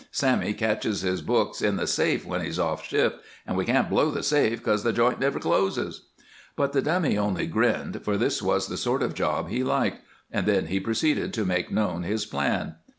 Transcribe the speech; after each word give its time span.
"Sammy 0.09 0.53
caches 0.55 1.01
his 1.03 1.21
books 1.21 1.61
in 1.61 1.75
the 1.75 1.85
safe 1.85 2.25
when 2.25 2.41
he's 2.43 2.57
off 2.57 2.83
shift, 2.83 3.17
and 3.45 3.55
we 3.55 3.65
can't 3.65 3.87
blow 3.87 4.09
the 4.09 4.23
safe, 4.23 4.63
'cause 4.63 4.81
the 4.81 4.91
joint 4.91 5.19
never 5.19 5.37
closes." 5.39 6.05
But 6.55 6.73
the 6.73 6.81
Dummy 6.81 7.19
only 7.19 7.45
grinned, 7.45 8.03
for 8.03 8.17
this 8.17 8.41
was 8.41 8.65
the 8.65 8.77
sort 8.77 9.03
of 9.03 9.13
job 9.13 9.49
he 9.49 9.63
liked, 9.63 10.01
and 10.31 10.47
then 10.47 10.65
he 10.69 10.79
proceeded 10.79 11.35
to 11.35 11.45
make 11.45 11.69
known 11.71 12.01
his 12.01 12.25
plan. 12.25 12.77